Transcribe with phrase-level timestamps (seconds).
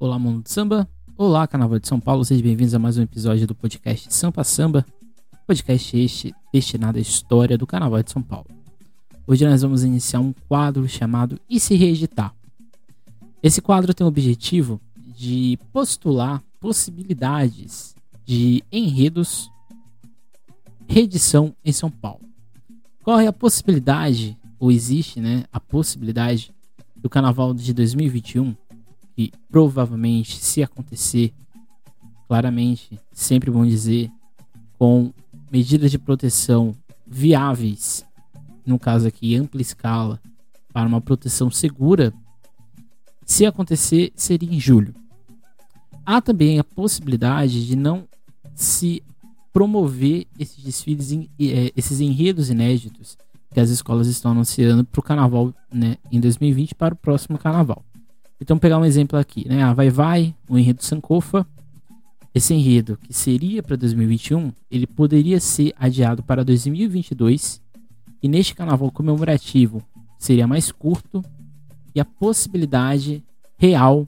[0.00, 0.88] Olá, mundo de samba.
[1.14, 2.24] Olá, Carnaval de São Paulo.
[2.24, 4.86] Sejam bem-vindos a mais um episódio do podcast Sampa Samba.
[5.46, 8.46] Podcast este destinado à história do Carnaval de São Paulo.
[9.26, 12.34] Hoje nós vamos iniciar um quadro chamado E se reeditar?
[13.42, 17.94] Esse quadro tem o objetivo de postular possibilidades
[18.24, 19.50] de enredos
[20.88, 22.24] reedição em São Paulo.
[23.02, 26.54] Corre a possibilidade, ou existe né, a possibilidade,
[26.96, 28.54] do Carnaval de 2021
[29.14, 31.32] que provavelmente, se acontecer,
[32.26, 34.10] claramente, sempre bom dizer,
[34.78, 35.12] com
[35.50, 36.74] medidas de proteção
[37.06, 38.04] viáveis,
[38.64, 40.20] no caso aqui, ampla escala,
[40.72, 42.12] para uma proteção segura,
[43.24, 44.94] se acontecer, seria em julho.
[46.04, 48.08] Há também a possibilidade de não
[48.54, 49.02] se
[49.52, 53.18] promover esses desfiles, é, esses enredos inéditos
[53.52, 57.84] que as escolas estão anunciando para o carnaval né, em 2020 para o próximo carnaval.
[58.40, 59.62] Então, pegar um exemplo aqui, né?
[59.62, 61.46] A Vai Vai, o enredo Sankofa.
[62.34, 67.60] Esse enredo, que seria para 2021, ele poderia ser adiado para 2022.
[68.22, 69.82] E neste carnaval comemorativo
[70.18, 71.24] seria mais curto
[71.94, 73.22] e a possibilidade
[73.58, 74.06] real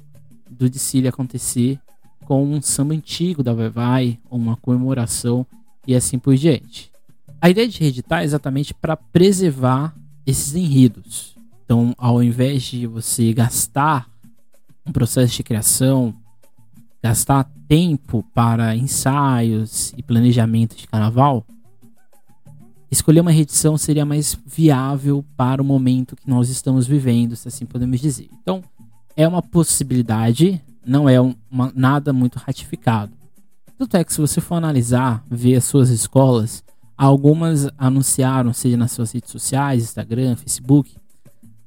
[0.51, 1.79] do desfile acontecer
[2.25, 5.47] com um samba antigo da Vai Vai, ou uma comemoração
[5.87, 6.91] e assim por diante.
[7.41, 9.95] A ideia de reeditar é exatamente para preservar
[10.25, 11.35] esses enredos.
[11.65, 14.12] Então, ao invés de você gastar
[14.87, 16.15] um processo de criação,
[17.03, 21.45] gastar tempo para ensaios e planejamento de carnaval,
[22.91, 27.65] escolher uma reedição seria mais viável para o momento que nós estamos vivendo, se assim
[27.65, 28.29] podemos dizer.
[28.43, 28.63] Então,
[29.17, 33.13] é uma possibilidade, não é uma, nada muito ratificado.
[33.79, 36.63] Tanto é que se você for analisar, ver as suas escolas,
[36.97, 40.95] algumas anunciaram, seja nas suas redes sociais, Instagram, Facebook,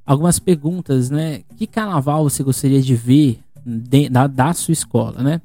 [0.05, 1.41] algumas perguntas, né?
[1.57, 5.41] Que carnaval você gostaria de ver de, da, da sua escola, né?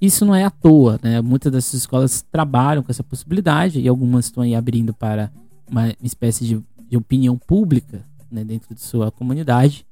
[0.00, 1.20] Isso não é à toa, né?
[1.20, 5.30] Muitas dessas escolas trabalham com essa possibilidade e algumas estão aí abrindo para
[5.70, 9.86] uma espécie de, de opinião pública né, dentro de sua comunidade,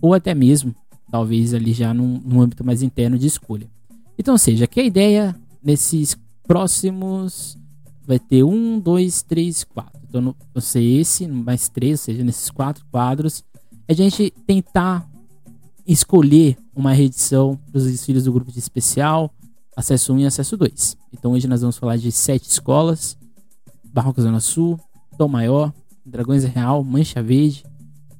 [0.00, 0.74] ou até mesmo,
[1.10, 3.68] talvez ali já num, num âmbito mais interno de escolha.
[4.18, 6.16] Então, seja, que a ideia nesses
[6.46, 7.58] próximos
[8.06, 10.00] vai ter um, dois, três, quatro.
[10.08, 13.44] Então, não vai esse, mais três, ou seja, nesses quatro quadros,
[13.88, 15.08] a gente tentar
[15.86, 19.30] escolher uma reedição para os desfiles do grupo de especial,
[19.76, 20.96] acesso 1 e acesso 2.
[21.12, 23.16] Então hoje nós vamos falar de sete escolas:
[23.84, 24.78] Barroca Zona Sul,
[25.18, 25.72] Tom Maior,
[26.04, 27.64] Dragões Real, Mancha Verde,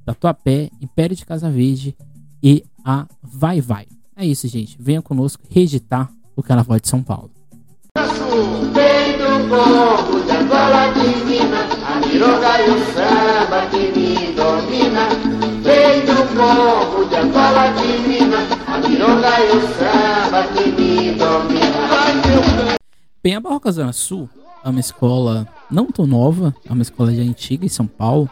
[0.05, 1.95] Tatuapé, Império de Casa Verde
[2.41, 3.87] e a Vai Vai.
[4.15, 4.77] É isso, gente.
[4.79, 7.31] Venha conosco reeditar o Carnaval de São Paulo.
[10.65, 15.35] Vem do Angola divina, a mironga e o samba que me domina
[16.35, 18.37] povo de Angola divina,
[18.67, 22.75] a mironga e o samba que me domina.
[23.23, 24.29] Bem, a Barroca Zona Sul
[24.63, 28.29] é uma escola não tão nova, é uma escola já antiga em São Paulo.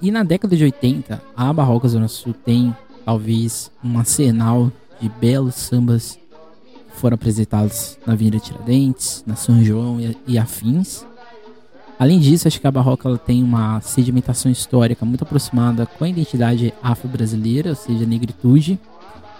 [0.00, 4.70] E na década de 80, a Barroca Zona Sul tem talvez um arsenal
[5.00, 6.18] de belos sambas
[6.94, 11.04] foram apresentados na Avenida Tiradentes, na São João e, e afins.
[11.98, 16.08] Além disso, acho que a Barroca ela tem uma sedimentação histórica muito aproximada com a
[16.08, 18.78] identidade afro-brasileira, ou seja, negritude.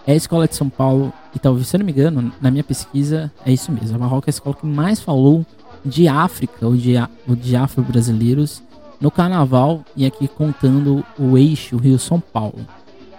[0.07, 2.65] É a escola de São Paulo, e talvez, se eu não me engano, na minha
[2.65, 3.97] pesquisa, é isso mesmo.
[3.97, 5.45] A Barroca é a escola que mais falou
[5.85, 6.95] de África ou de,
[7.41, 8.63] de afro-brasileiros
[9.01, 12.65] no carnaval e aqui contando o eixo Rio-São Paulo.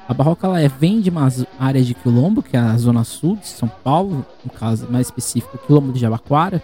[0.07, 3.37] A Barroca ela é, vem de uma área de quilombo, que é a zona sul
[3.37, 6.61] de São Paulo, no caso mais específico, quilombo de Jabaquara,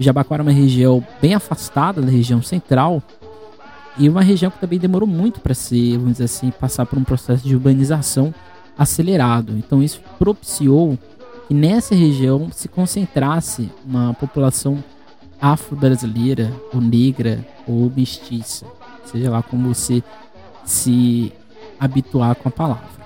[0.00, 3.02] Jabaquara é uma região bem afastada da região central
[3.98, 7.04] e uma região que também demorou muito para ser, vamos dizer assim, passar por um
[7.04, 8.34] processo de urbanização
[8.78, 9.52] acelerado.
[9.58, 10.98] Então isso propiciou
[11.46, 14.82] que nessa região se concentrasse uma população
[15.38, 18.66] afro-brasileira, ou negra, ou mestiça,
[19.04, 20.02] seja lá como você
[20.64, 21.32] se
[21.80, 23.00] habituar com a palavra.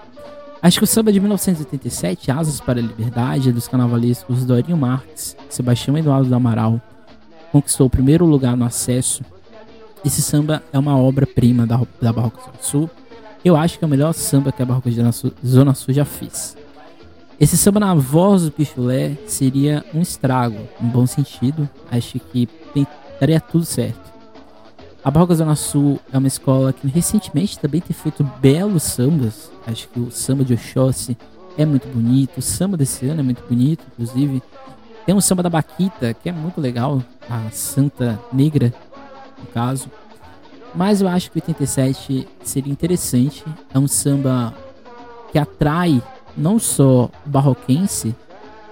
[0.64, 5.96] Acho que o samba de 1987, Asas para a Liberdade, dos carnavalescos Dorinho Marques, Sebastião
[5.98, 6.80] Eduardo do Amaral,
[7.52, 9.22] conquistou o primeiro lugar no acesso.
[10.02, 12.90] Esse samba é uma obra-prima da, da Barroca Zona Sul.
[13.44, 16.56] Eu acho que é o melhor samba que a Barroca Zona Sul, já fez.
[17.38, 21.68] Esse samba na voz do Pichulé seria um estrago, em bom sentido.
[21.90, 22.48] Acho que
[23.20, 24.13] daria tudo certo.
[25.04, 29.52] A Barroca Zona Sul é uma escola que recentemente também tem feito belos sambas.
[29.66, 31.14] Acho que o samba de Oxóssi
[31.58, 32.38] é muito bonito.
[32.38, 34.42] O samba desse ano é muito bonito, inclusive.
[35.04, 37.02] Tem um samba da Baquita, que é muito legal.
[37.28, 38.72] A Santa Negra,
[39.38, 39.90] no caso.
[40.74, 43.44] Mas eu acho que o 87 seria interessante.
[43.74, 44.54] É um samba
[45.30, 46.02] que atrai
[46.34, 48.16] não só barroquense,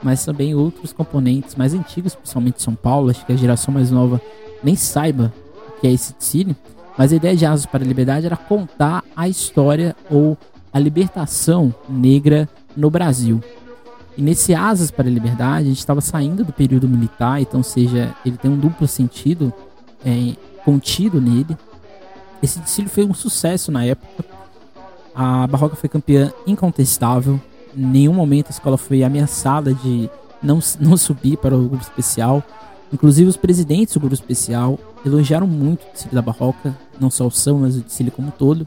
[0.02, 3.11] mas também outros componentes mais antigos, principalmente São Paulo.
[3.11, 4.19] Acho que a geração mais nova
[4.64, 5.42] nem saiba o
[5.82, 6.56] que é esse desfile.
[6.96, 10.38] Mas a ideia de Asas para a Liberdade era contar a história ou
[10.73, 13.43] a libertação negra no Brasil.
[14.17, 18.14] E nesse Asas para a Liberdade, a gente estava saindo do período militar, então, seja,
[18.25, 19.52] ele tem um duplo sentido
[20.05, 21.56] é, contido nele.
[22.40, 24.25] Esse desfile foi um sucesso na época.
[25.14, 27.40] A Barroca foi campeã incontestável.
[27.76, 30.08] Em nenhum momento a escola foi ameaçada de
[30.40, 32.43] não, não subir para o grupo especial.
[32.93, 37.31] Inclusive os presidentes do grupo especial elogiaram muito o desfile da Barroca, não só o
[37.31, 38.67] São, mas o desfile como um todo.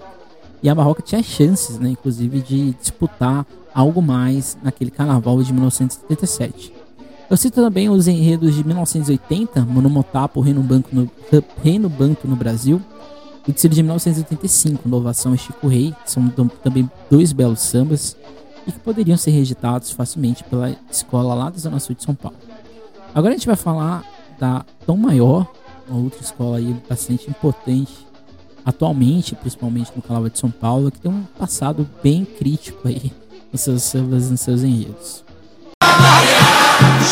[0.64, 6.74] E a Barroca tinha chances, né, inclusive, de disputar algo mais naquele carnaval de 1977.
[7.30, 11.10] Eu cito também os enredos de 1980, Monomotapo, Reino Banco no,
[11.64, 12.82] Reino Banco no Brasil,
[13.48, 16.28] e o de 1985, Inovação e Chico Rei, que são
[16.64, 18.18] também dois belos sambas,
[18.66, 22.38] e que poderiam ser reeditados facilmente pela escola lá da Zona Sul de São Paulo.
[23.14, 24.04] Agora a gente vai falar
[24.40, 25.48] da Tom Maior,
[25.88, 28.06] uma outra escola aí bastante importante
[28.66, 33.12] atualmente, principalmente no Calava de São Paulo, que tem um passado bem crítico aí
[33.52, 35.24] nos seus sambas, nos seus enredos.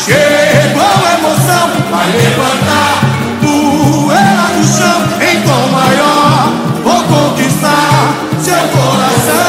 [0.04, 3.00] Chegou a emoção, vai levantar
[3.40, 6.50] poeira no chão, em tom maior,
[6.82, 9.44] vou conquistar seu coração.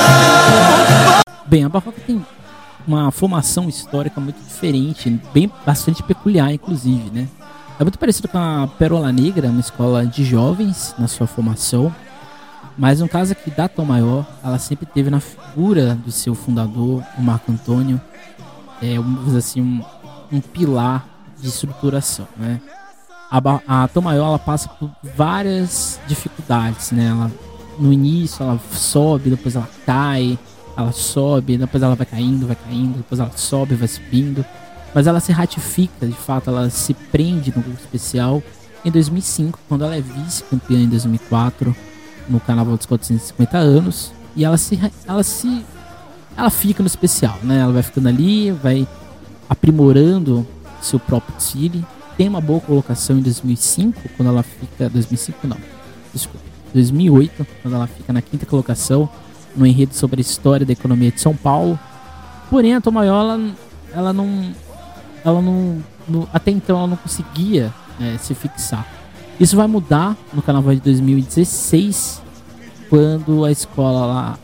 [1.48, 2.24] Bem, a Barroca tem
[2.88, 7.28] uma formação histórica muito diferente, bem bastante peculiar, inclusive, né?
[7.78, 11.94] É muito parecido com a Pérola Negra, uma escola de jovens na sua formação.
[12.78, 17.04] Mas no caso aqui da Tom Maior, ela sempre teve na figura do seu fundador,
[17.18, 18.00] o Marco Antônio,
[18.82, 19.84] é, um, assim, um,
[20.32, 21.06] um pilar
[21.38, 22.62] de estruturação, né?
[23.30, 27.08] A, a Tom Maior ela passa por várias dificuldades, né?
[27.08, 27.32] Ela,
[27.78, 30.40] no início ela sobe, depois ela cai,
[30.78, 34.46] ela sobe, depois ela vai caindo, vai caindo, depois ela sobe, vai subindo.
[34.96, 38.42] Mas ela se ratifica, de fato, ela se prende no grupo especial
[38.86, 41.76] em 2005, quando ela é vice-campeã em 2004
[42.30, 44.14] no Carnaval dos 450 anos.
[44.38, 45.66] E ela se, ela se,
[46.38, 47.60] ela fica no especial, né?
[47.60, 48.88] Ela vai ficando ali, vai
[49.50, 50.48] aprimorando
[50.82, 51.86] seu próprio desfile.
[52.16, 55.58] Tem uma boa colocação em 2005, quando ela fica, 2005 não,
[56.14, 59.10] desculpa, 2008, quando ela fica na quinta colocação
[59.58, 61.78] no enredo sobre a história da economia de São Paulo.
[62.50, 63.42] Porém, a Tomaiola,
[63.94, 64.54] ela não
[65.26, 68.88] ela não, não até então ela não conseguia é, se fixar.
[69.40, 72.22] Isso vai mudar no carnaval de 2016,
[72.90, 74.40] quando a escola lá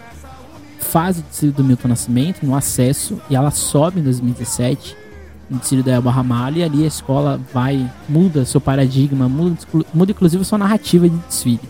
[0.79, 4.97] faz o desfile do Milton Nascimento no acesso e ela sobe em 2017
[5.49, 9.57] no desfile da Elba Ramalho e ali a escola vai, muda seu paradigma, muda,
[9.93, 11.61] muda inclusive sua narrativa de desfile.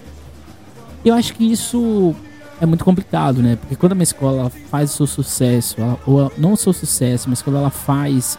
[1.03, 2.15] Eu acho que isso
[2.59, 3.55] é muito complicado, né?
[3.55, 7.41] Porque quando uma escola faz o seu sucesso, ela, ou não o seu sucesso, mas
[7.41, 8.37] quando ela faz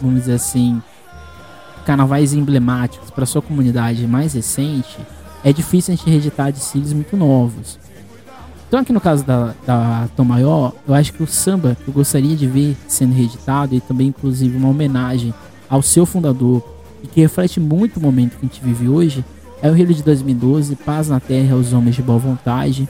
[0.00, 0.82] vamos dizer assim,
[1.84, 4.98] carnavais emblemáticos para sua comunidade mais recente,
[5.44, 7.78] é difícil a gente reeditar desfiles muito novos.
[8.66, 11.94] Então aqui no caso da, da Tom Maior, eu acho que o samba que eu
[11.94, 15.32] gostaria de ver sendo reeditado e também inclusive uma homenagem
[15.68, 16.62] ao seu fundador
[17.02, 19.24] e que reflete muito o momento que a gente vive hoje,
[19.62, 22.88] é o Rio de 2012, Paz na Terra aos Homens de Boa Vontade,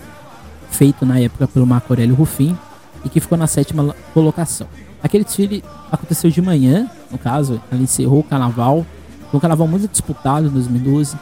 [0.70, 2.56] feito na época pelo Marco Aurélio Rufim
[3.04, 4.66] e que ficou na sétima colocação.
[5.02, 8.84] Aquele desfile aconteceu de manhã, no caso, ela encerrou o carnaval.
[9.30, 11.16] Foi um carnaval muito disputado em 2012.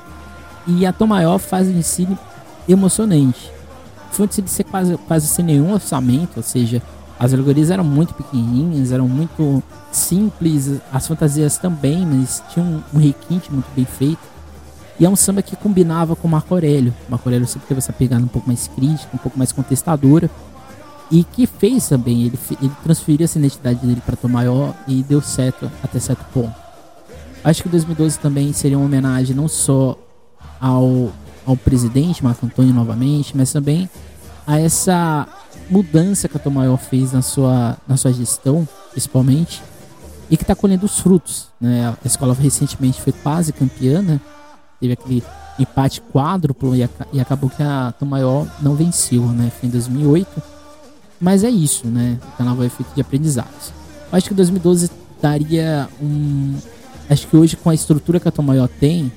[0.67, 2.17] E a Tom Maior faz um desfile
[2.69, 3.51] emocionante.
[4.11, 6.81] Foi um desfile ser quase, quase sem nenhum orçamento, ou seja,
[7.19, 13.53] as alegorias eram muito pequenininhas, eram muito simples, as fantasias também, mas tinham um, requinte
[13.53, 14.35] muito bem feito.
[14.99, 16.95] E é um samba que combinava com o Marco Aurélio.
[17.09, 20.31] O Marco Aurélio sempre teve essa pegada um pouco mais crítica, um pouco mais contestadora
[21.11, 25.21] e que fez também, ele, ele transferiu essa identidade dele para Tom Maior e deu
[25.21, 26.55] certo até certo ponto.
[27.43, 29.99] Acho que 2012 também seria uma homenagem não só
[30.61, 31.13] ao,
[31.47, 33.89] ao presidente Marco Antônio novamente, mas também
[34.47, 35.29] a essa
[35.69, 39.63] mudança que a Tom Maior fez na sua, na sua gestão, principalmente,
[40.31, 41.49] e que está colhendo os frutos.
[41.61, 41.95] Né?
[42.03, 44.21] A escola recentemente foi quase campeã, né?
[44.81, 45.23] teve aquele
[45.59, 49.51] empate quádruplo e, e acabou que a Tom Maior não venceu, né?
[49.61, 50.54] Foi em 2008
[51.21, 52.19] mas é isso, né?
[52.35, 53.73] O canal vai feito de aprendizados.
[54.13, 54.91] Acho que 2012
[55.21, 56.55] daria um.
[57.09, 59.13] Acho que hoje, com a estrutura que a Tom Maior tem,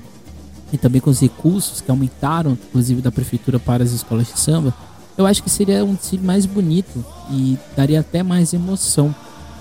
[0.72, 4.74] e também com os recursos que aumentaram, inclusive da prefeitura para as escolas de samba,
[5.16, 9.14] eu acho que seria um desfile mais bonito e daria até mais emoção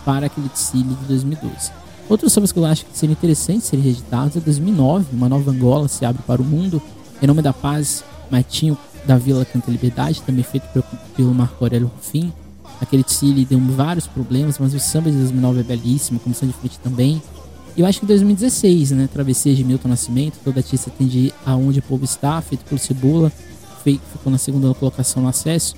[0.06, 1.72] para aquele desfile de 2012.
[2.10, 5.88] Outros sambas que eu acho que seria interessante serem reeditados é 2009, Uma Nova Angola
[5.88, 6.82] se abre para o mundo,
[7.22, 10.68] Em Nome da Paz, Matinho da Vila Canta Liberdade, também feito
[11.16, 12.32] pelo Marco Aurélio Rufim.
[12.82, 16.78] Aquele desfile deu vários problemas, mas o samba de 2009 é belíssimo, comissão de frente
[16.80, 17.22] também.
[17.76, 19.10] E eu acho que 2016, né?
[19.12, 23.32] Travessia de Milton Nascimento, toda artista atende aonde o povo está, feito pelo Cebola,
[23.84, 25.76] ficou na segunda colocação no acesso.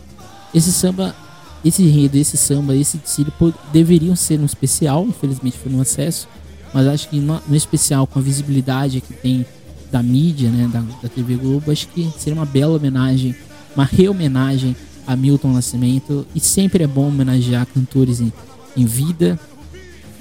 [0.54, 1.16] Esse samba,
[1.64, 3.32] esse enredo, esse samba, esse desfile
[3.72, 6.28] deveriam ser um especial, infelizmente foi no acesso,
[6.74, 9.46] mas acho que no, no especial, com a visibilidade que tem
[9.92, 13.36] da mídia, né, da, da TV Globo, acho que seria uma bela homenagem,
[13.76, 14.76] uma rehomenagem
[15.10, 16.26] a Milton Nascimento.
[16.36, 18.32] E sempre é bom homenagear cantores em,
[18.78, 19.40] em vida.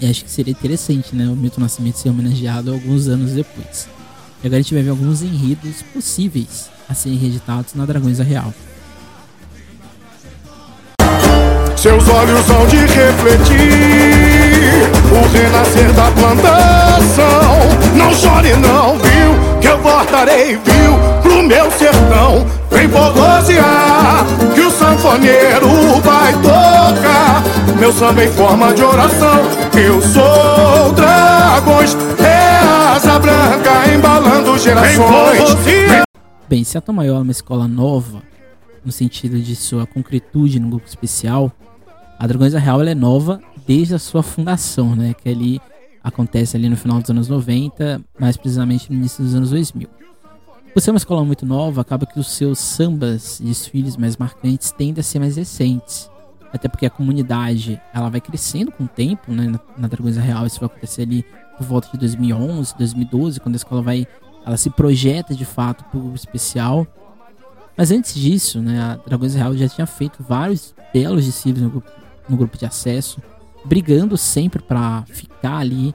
[0.01, 3.87] E acho que seria interessante, né, o Milton Nascimento ser homenageado alguns anos depois.
[4.43, 8.25] E agora a gente vai ver alguns enredos possíveis a serem reeditados na Dragões da
[8.25, 8.55] Real.
[11.77, 13.59] Seus olhos hão de refletir
[15.13, 17.59] o renascer da plantação.
[17.95, 19.38] Não chore, não, viu?
[19.79, 20.93] Eu voltarei, viu?
[21.23, 22.45] Pro meu sertão.
[22.69, 27.43] Vem forrosear, que o sanfoneiro vai tocar.
[27.79, 29.39] Meu samba em forma de oração.
[29.73, 32.59] Eu sou dragões, é
[32.93, 35.57] asa branca embalando gerações.
[36.49, 38.21] Bem, se a Tom Maior é uma escola nova,
[38.85, 41.53] no sentido de sua concretude no grupo especial,
[42.19, 45.15] a Dragões da Real é nova desde a sua fundação, né?
[45.23, 45.61] Que ali
[46.03, 49.89] acontece ali no final dos anos 90, mais precisamente no início dos anos 2000.
[50.73, 54.71] Por ser uma escola muito nova, acaba que os seus sambas e desfiles mais marcantes
[54.71, 56.11] tendem a ser mais recentes.
[56.53, 59.53] Até porque a comunidade ela vai crescendo com o tempo, né?
[59.77, 61.25] Na, Dragões da Real isso vai acontecer ali
[61.57, 64.07] por volta de 2011, 2012, quando a escola vai
[64.47, 66.87] ela se projeta de fato para o especial.
[67.77, 71.91] Mas antes disso, né, a Dragões Real já tinha feito vários belos desfiles no grupo
[72.29, 73.21] no grupo de acesso,
[73.69, 75.95] brigando sempre para ficar ali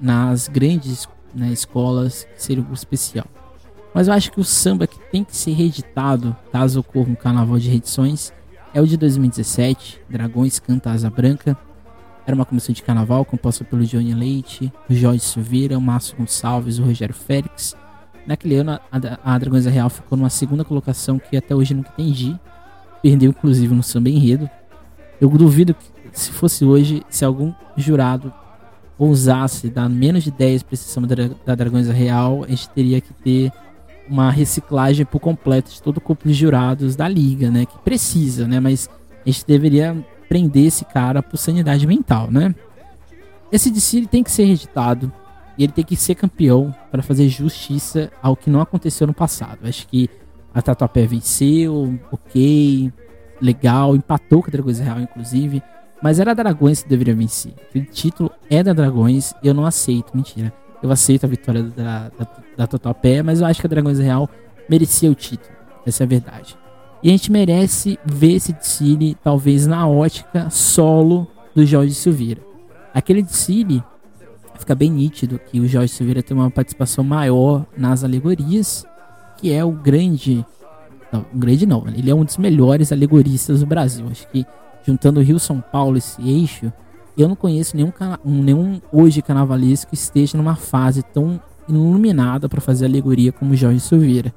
[0.00, 3.26] nas grandes né, escolas que seria o especial.
[3.92, 7.58] Mas eu acho que o samba que tem que ser reeditado, caso ocorra um carnaval
[7.58, 8.32] de reedições,
[8.72, 11.56] é o de 2017, Dragões Canta Asa Branca.
[12.24, 16.78] Era uma comissão de carnaval composta pelo Johnny Leite, o Jorge Silveira, o Márcio Gonçalves,
[16.78, 17.76] o Rogério Félix.
[18.26, 22.38] Naquele ano, a, a Dragões Real ficou numa segunda colocação que até hoje nunca entendi.
[23.02, 24.48] Perdeu, inclusive, no samba enredo,
[25.20, 28.32] eu duvido que se fosse hoje, se algum jurado
[28.98, 31.08] ousasse dar menos de 10 para esse samba
[31.44, 33.52] da, Dragões Real, a gente teria que ter
[34.08, 37.64] uma reciclagem por completo de todo o corpo de jurados da liga, né?
[37.64, 38.60] Que precisa, né?
[38.60, 38.90] Mas
[39.24, 39.96] a gente deveria
[40.28, 42.54] prender esse cara por sanidade mental, né?
[43.50, 45.12] Esse desfile tem que ser reeditado
[45.56, 49.60] e ele tem que ser campeão para fazer justiça ao que não aconteceu no passado.
[49.64, 50.10] Acho que
[50.52, 52.92] a Tatuapé venceu, ok,
[53.40, 55.62] legal, empatou com a Dragões Real, inclusive.
[56.02, 57.52] Mas era Dragões que deveria vencer.
[57.74, 60.52] O título é da Dragões e eu não aceito, mentira.
[60.82, 63.98] Eu aceito a vitória da, da, da Total Pé, mas eu acho que a Dragões
[63.98, 64.28] Real
[64.68, 65.54] merecia o título.
[65.86, 66.56] Essa é a verdade.
[67.02, 72.40] E a gente merece ver esse desfile, talvez na ótica solo do Jorge Silveira.
[72.94, 73.82] Aquele desfile
[74.58, 78.86] fica bem nítido que o Jorge Silveira tem uma participação maior nas alegorias,
[79.38, 80.44] que é o grande
[81.12, 81.84] não, um grande não.
[81.88, 84.06] Ele é um dos melhores alegoristas do Brasil.
[84.10, 84.46] Acho que
[84.84, 86.72] juntando Rio, São Paulo, esse eixo,
[87.16, 87.92] eu não conheço nenhum,
[88.24, 94.34] nenhum hoje carnavalesco que esteja numa fase tão iluminada para fazer alegoria como Jorge Silveira.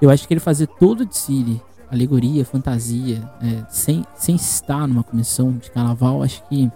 [0.00, 5.02] Eu acho que ele fazer todo o desfile, alegoria, fantasia, é, sem, sem estar numa
[5.02, 6.70] comissão de carnaval, acho que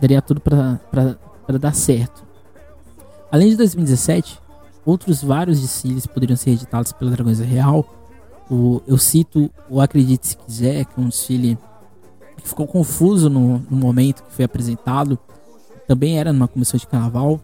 [0.00, 2.24] daria tudo para dar certo.
[3.30, 4.40] Além de 2017,
[4.84, 7.86] outros vários desfiles poderiam ser editados pela Dragões Real,
[8.50, 11.56] o, eu cito o Acredite Se Quiser, que é um desfile
[12.40, 15.18] que ficou confuso no, no momento que foi apresentado.
[15.86, 17.40] Também era numa comissão de carnaval.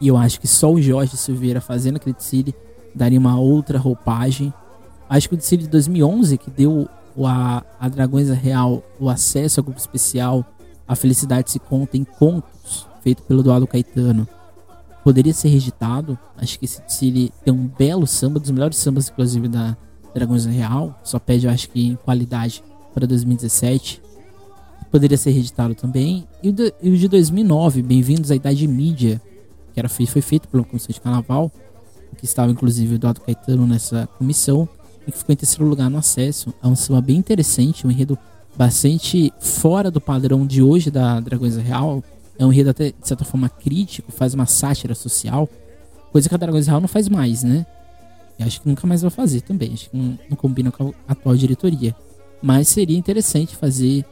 [0.00, 2.54] E eu acho que só o Jorge Silveira fazendo aquele desfile
[2.94, 4.52] daria uma outra roupagem.
[5.08, 6.88] Acho que o desfile de 2011, que deu
[7.24, 10.44] a, a Dragões Real o acesso ao grupo especial
[10.88, 14.26] A Felicidade Se Conta em Contos, feito pelo Eduardo Caetano,
[15.04, 16.18] poderia ser reeditado.
[16.36, 19.76] Acho que esse desfile tem um belo samba, dos melhores sambas, inclusive, da,
[20.14, 22.62] Dragões Real, só pede, eu acho que em qualidade
[22.92, 24.00] para 2017.
[24.90, 26.26] Poderia ser reeditado também.
[26.42, 29.20] E o, de, e o de 2009, Bem-vindos à Idade Mídia,
[29.72, 31.50] que era, foi feito pela Comissão de Carnaval,
[32.18, 34.68] que estava inclusive o Eduardo Caetano nessa comissão,
[35.06, 36.52] e que ficou em terceiro lugar no acesso.
[36.62, 38.18] É um samba bem interessante, um enredo
[38.54, 42.04] bastante fora do padrão de hoje da Dragões Real.
[42.38, 45.48] É um enredo até, de certa forma, crítico, faz uma sátira social,
[46.12, 47.66] coisa que a Dragões Real não faz mais, né?
[48.38, 49.72] E acho que nunca mais vai fazer também.
[49.72, 51.94] Acho que não, não combina com a atual diretoria.
[52.42, 54.04] Mas seria interessante fazer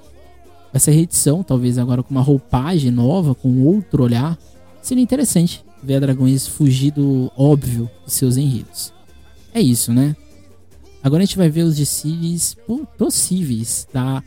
[0.72, 4.38] essa reedição, talvez agora com uma roupagem nova, com outro olhar.
[4.80, 8.92] Seria interessante ver a Dragões fugir do óbvio dos seus enredos.
[9.52, 10.14] É isso, né?
[11.02, 12.56] Agora a gente vai ver os desfiles
[12.96, 14.22] possíveis da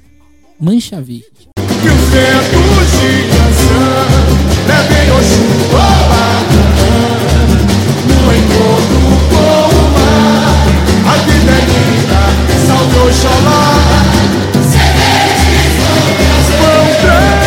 [0.59, 1.49] Mancha Verde.
[1.55, 1.89] Que
[11.05, 12.21] A vida linda,
[12.65, 13.63] salve Oxalá.
[16.59, 17.42] Vão trazer,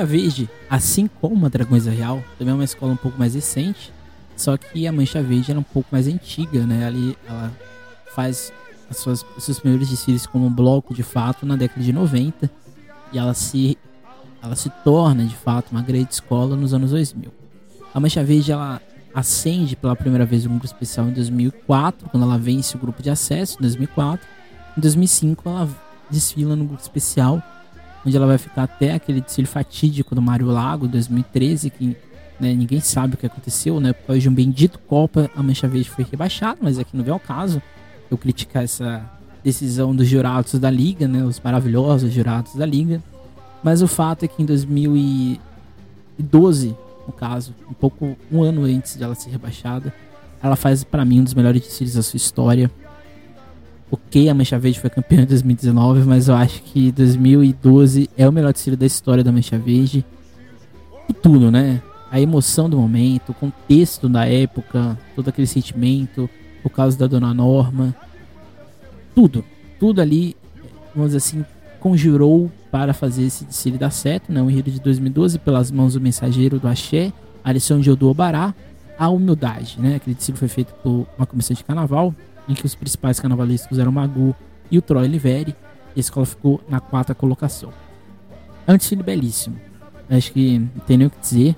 [0.00, 3.92] Mancha Verde, assim como a Dragões Real, também é uma escola um pouco mais recente,
[4.34, 6.86] só que a Mancha Verde era um pouco mais antiga, né?
[6.86, 7.52] Ali ela
[8.14, 8.50] faz
[8.88, 12.50] as suas, seus primeiros desfiles como um bloco de fato na década de 90
[13.12, 13.76] e ela se,
[14.42, 17.30] ela se torna de fato uma grande escola nos anos 2000.
[17.92, 18.80] A Mancha Verde ela
[19.14, 23.10] ascende pela primeira vez no grupo especial em 2004, quando ela vence o grupo de
[23.10, 24.26] acesso em 2004.
[24.78, 25.68] Em 2005 ela
[26.08, 27.42] desfila no grupo especial,
[28.04, 31.96] onde ela vai ficar até aquele desfile fatídico do Mário Lago 2013, que
[32.38, 33.92] né, ninguém sabe o que aconteceu, né?
[33.92, 37.12] Por causa de um bendito Copa, a Mancha Verde foi rebaixada, mas aqui não vem
[37.12, 37.60] ao caso
[38.10, 39.04] eu criticar essa
[39.44, 41.22] decisão dos jurados da liga, né?
[41.22, 43.02] Os maravilhosos jurados da liga.
[43.62, 46.74] Mas o fato é que em 2012,
[47.06, 49.92] no caso, um pouco um ano antes de ela ser rebaixada,
[50.42, 52.70] ela faz para mim um dos melhores desfiles da sua história.
[53.92, 58.32] Ok, a Mancha Verde foi campeã em 2019, mas eu acho que 2012 é o
[58.32, 60.04] melhor desfile da história da Mancha Verde.
[61.08, 61.82] E tudo, né?
[62.08, 66.30] A emoção do momento, o contexto da época, todo aquele sentimento,
[66.62, 67.94] o caso da Dona Norma,
[69.12, 69.44] tudo,
[69.78, 70.36] tudo ali,
[70.94, 71.44] vamos dizer assim,
[71.80, 74.40] conjurou para fazer esse desfile dar certo, né?
[74.40, 78.54] O enredo de 2012 pelas mãos do mensageiro do Axé, a lição de Odu Obará,
[78.96, 79.96] a humildade, né?
[79.96, 82.14] Aquele desfile foi feito por uma comissão de carnaval,
[82.50, 84.34] em que os principais carnavalistas eram Magu
[84.70, 85.54] e o Troy Liveri,
[85.94, 87.72] e a escola ficou na quarta colocação.
[88.66, 89.56] É um desfile belíssimo.
[90.08, 91.56] Acho que não tem nem o que dizer.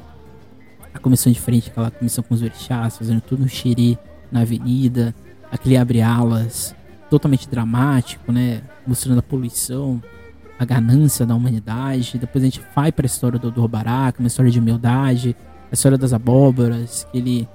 [0.93, 3.97] A comissão de frente, aquela comissão com os orixás, fazendo tudo no xerê
[4.31, 5.15] na avenida,
[5.51, 6.75] aquele abre-alas,
[7.09, 8.63] totalmente dramático, né?
[8.87, 10.03] Mostrando a poluição,
[10.59, 12.19] a ganância da humanidade.
[12.19, 15.35] Depois a gente vai para a história do Dor Baraka, uma história de humildade,
[15.71, 17.49] a história das abóboras, que ele,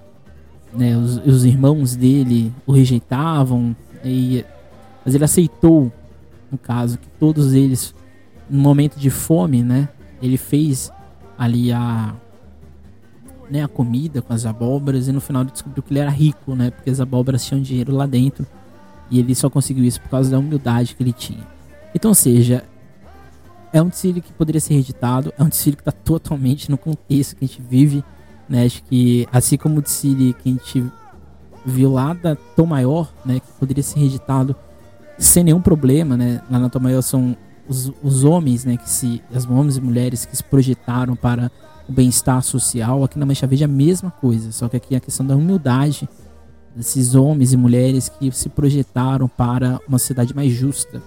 [0.78, 4.46] né, os, os irmãos dele o rejeitavam, e,
[5.04, 5.92] mas ele aceitou,
[6.52, 7.94] no caso, que todos eles,
[8.50, 9.90] no momento de fome, né?
[10.22, 10.92] Ele fez
[11.38, 12.16] ali a
[13.50, 16.54] né, a comida com as abóboras e no final ele descobriu que ele era rico,
[16.54, 16.70] né?
[16.70, 18.46] Porque as abóboras tinham dinheiro lá dentro
[19.10, 21.48] e ele só conseguiu isso por causa da humildade que ele tinha.
[21.96, 22.64] Então, ou seja,
[23.72, 27.36] é um desfile que poderia ser reeditado, é um desfile que está totalmente no contexto
[27.36, 28.04] que a gente vive,
[28.50, 28.66] né?
[28.66, 30.92] Acho que assim como o desfile que a gente
[31.66, 34.56] viu lá da Tom Maior, né, que poderia ser reeditado
[35.18, 36.42] sem nenhum problema, né?
[36.50, 37.36] Lá na Tom Maior são
[37.68, 41.52] os, os homens, né, que se as homens e mulheres que se projetaram para
[41.88, 43.04] o bem-estar social.
[43.04, 45.36] Aqui na Mancha Verde é a mesma coisa, só que aqui é a questão da
[45.36, 46.08] humildade
[46.76, 51.02] desses homens e mulheres que se projetaram para uma sociedade mais justa,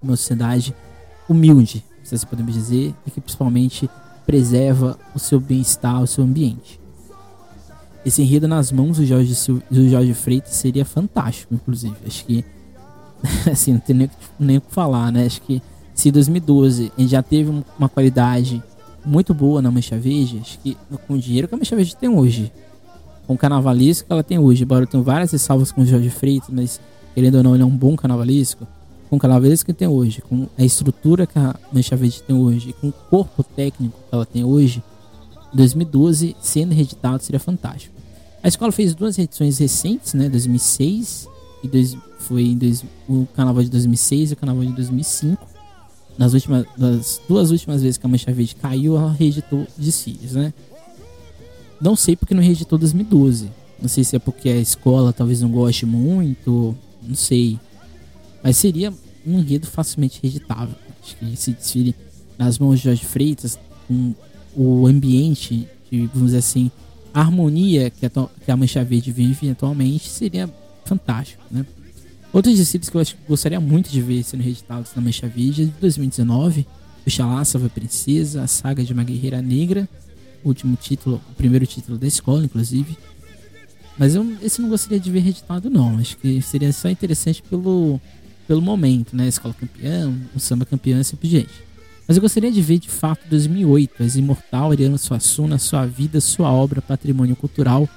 [0.00, 0.74] uma sociedade
[1.28, 3.88] humilde, se assim podemos dizer, e que principalmente
[4.26, 6.80] preserva o seu bem-estar, o seu ambiente.
[8.04, 9.34] Esse enredo nas mãos do Jorge,
[9.70, 11.94] do Jorge Freitas seria fantástico, inclusive.
[12.06, 12.44] Acho que,
[13.50, 15.24] assim, não tem nem, nem o que falar, né?
[15.24, 15.62] Acho que
[15.94, 18.62] se em 2012 a gente já teve um- uma qualidade
[19.06, 22.08] muito boa na Mancha Verde, acho que com o dinheiro que a Mancha Verde tem
[22.08, 22.52] hoje,
[23.26, 26.10] com o carnavalesco que ela tem hoje, embora eu tenha várias ressalvas com o Jorge
[26.10, 26.80] Freitas, mas
[27.14, 28.66] querendo ou não, ele é um bom carnavalesco,
[29.08, 32.74] com o carnavalesco que tem hoje, com a estrutura que a Mancha Verde tem hoje,
[32.80, 34.82] com o corpo técnico que ela tem hoje,
[35.52, 37.94] 2012 sendo reeditado seria fantástico.
[38.42, 41.28] A escola fez duas reedições recentes, né, 2006
[41.62, 45.46] e dois, foi em dois, o carnaval de 2006 e o carnaval de 2005.
[46.16, 50.52] Nas últimas, das duas últimas vezes que a Mancha Verde caiu, ela reeditou desfiles, né?
[51.80, 53.50] Não sei porque não reeditou 2012.
[53.80, 57.58] Não sei se é porque a escola talvez não goste muito, não sei.
[58.44, 58.92] Mas seria
[59.26, 60.76] um enredo facilmente reeditável.
[61.02, 61.94] Acho que esse desfile
[62.36, 64.14] nas mãos de Jorge Freitas, com
[64.54, 66.70] o ambiente, de, vamos dizer assim,
[67.12, 70.52] a harmonia que a, que a Mancha Verde vive atualmente, seria
[70.84, 71.64] fantástico, né?
[72.32, 75.62] Outros desfiles que eu acho que gostaria muito de ver sendo reeditados na Mancha Verde
[75.62, 76.66] é de 2019,
[77.06, 79.88] o Xalá Salva Princesa, a saga de uma guerreira negra,
[80.44, 82.98] último título, o primeiro título da escola, inclusive.
[83.96, 85.96] Mas eu, esse não gostaria de ver reeditado, não.
[85.98, 88.00] Acho que seria só interessante pelo,
[88.46, 89.28] pelo momento, né?
[89.28, 91.64] Escola campeã, o samba campeão, esse tipo de gente.
[92.06, 96.50] Mas eu gostaria de ver de fato 2008, as Imortal, Ariana Suassuna, Sua Vida, Sua
[96.50, 97.88] Obra, Patrimônio Cultural.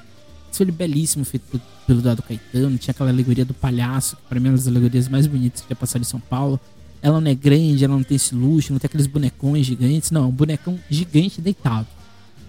[0.49, 2.77] Esse foi belíssimo, feito pelo Dado Caetano.
[2.77, 5.69] Tinha aquela alegoria do palhaço, que para mim é uma das alegorias mais bonitas que
[5.69, 6.59] já passaram em São Paulo.
[7.01, 10.09] Ela não é grande, ela não tem esse luxo, não tem aqueles bonecões gigantes.
[10.09, 11.87] Não, é um bonecão gigante deitado.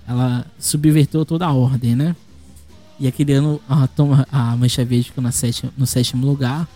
[0.06, 2.14] Ela subverteu toda a ordem, né?
[3.00, 6.68] E aquele ano a, toma, a Mancha Verde ficou na sétima, no sétimo lugar.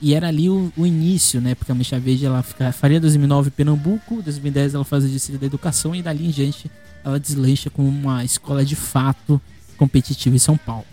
[0.00, 1.54] E era ali o, o, início, né?
[1.54, 5.46] Porque a Mancha Verde ela fica, faria 2009 Pernambuco, 2010 ela faz o desfile da
[5.46, 6.70] educação e dali em diante
[7.04, 9.40] ela deslancha como uma escola de fato
[9.76, 10.84] competitiva em São Paulo.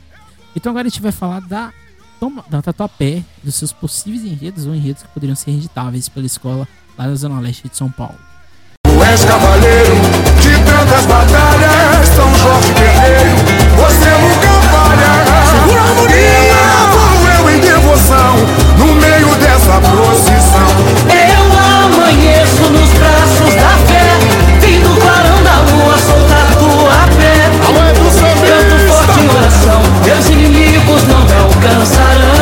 [0.56, 1.74] Então agora a gente vai falar da,
[2.50, 7.08] da Tatuapé, dos seus possíveis enredos ou enredos que poderiam ser editáveis pela escola lá
[7.08, 8.18] na Zona Leste de São Paulo.
[8.88, 9.96] Tu és cavaleiro
[10.42, 13.36] de tantas batalhas, São Jorge Guerreiro,
[13.76, 15.26] você nunca falha.
[15.52, 18.65] Segura a harmonia, eu em devoção,
[19.76, 20.68] dessa procissão.
[21.10, 21.44] Eu
[21.84, 24.18] amanheço nos braços da fé,
[24.62, 27.50] vindo clarão da lua, soltar tua pé.
[27.66, 28.06] Alô, é do
[28.46, 32.36] Canto forte em oração, meus inimigos não me alcançarão.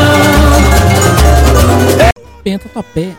[2.44, 3.16] Bem, a Tatuapé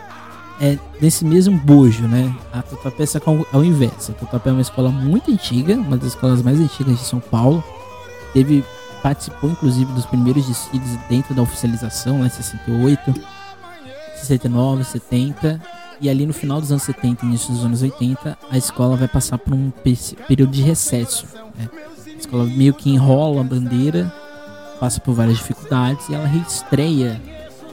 [0.60, 2.34] é nesse mesmo bojo, né?
[2.52, 3.06] A Tatuapé é
[3.52, 4.12] ao inverso.
[4.12, 7.64] A Tatuapé é uma escola muito antiga, uma das escolas mais antigas de São Paulo.
[8.32, 8.64] Teve
[9.02, 13.14] participou inclusive dos primeiros desfiles dentro da oficialização, né, 68,
[14.24, 15.60] 69, 70,
[16.00, 19.38] e ali no final dos anos 70 início dos anos 80, a escola vai passar
[19.38, 19.70] por um
[20.28, 21.26] período de recesso.
[21.56, 21.68] Né?
[22.06, 24.12] A escola meio que enrola a bandeira,
[24.80, 27.20] passa por várias dificuldades e ela reestreia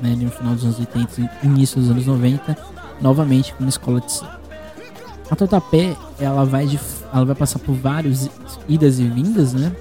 [0.01, 2.57] né, no final dos anos 80 e início dos anos 90,
[3.01, 4.41] novamente como escola de samba.
[5.29, 6.77] A Totapé, ela vai, de,
[7.13, 8.29] ela vai passar por várias
[8.67, 9.73] idas e vindas, né?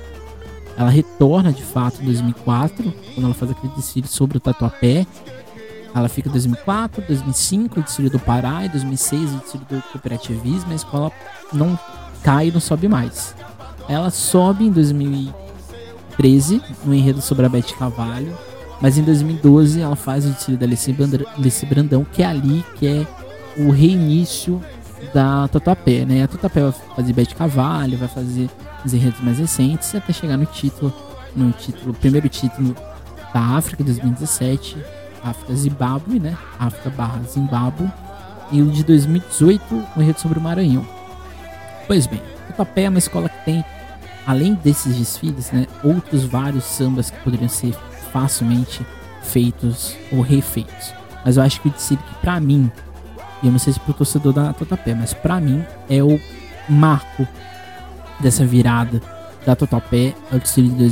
[0.77, 5.07] Ela retorna de fato em 2004, quando ela faz aquele desfile sobre o Tatuapé.
[5.95, 10.73] Ela fica em 2004, 2005, o desfile do Pará, e 2006, o desfile do cooperativismo.
[10.73, 11.13] A escola
[11.53, 11.79] não
[12.23, 13.35] cai e não sobe mais.
[13.89, 18.37] Ela sobe em 2013, no enredo sobre a Bete Cavalho.
[18.81, 23.07] Mas em 2012 ela faz o desfile da Alice Brandão, que é ali que é
[23.59, 24.61] o reinício
[25.13, 26.23] da Tatuapé, né?
[26.23, 28.49] A Tatuapé vai fazer Bete Cavalho, vai fazer
[28.85, 30.93] os enredos mais recentes, até chegar no título,
[31.37, 32.75] no título, primeiro título
[33.35, 34.79] da África 2017,
[35.23, 36.37] África Zimbábue, né?
[36.59, 37.91] África barra Zimbábue,
[38.53, 39.63] e o de 2018,
[39.97, 40.87] o enredo sobre o Maranhão.
[41.87, 43.65] Pois bem, Tatuapé é uma escola que tem,
[44.27, 47.75] além desses desfiles, né, outros vários sambas que poderiam ser
[48.13, 48.85] facilmente
[49.23, 50.93] feitos ou refeitos.
[51.25, 52.71] Mas eu acho que o desfile que pra mim,
[53.43, 56.21] e eu não sei se pro torcedor da Tatuapé, mas pra mim é o
[56.69, 57.27] marco
[58.21, 59.01] dessa virada
[59.47, 60.85] da Totopé ao desfile de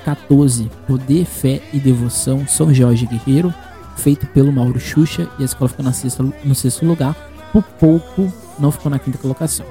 [0.00, 3.52] 2014, Poder, Fé e Devoção, São Jorge Guerreiro,
[3.96, 7.14] feito pelo Mauro Xuxa e a escola ficou na sexta, no sexto lugar,
[7.52, 9.66] por pouco não ficou na quinta colocação.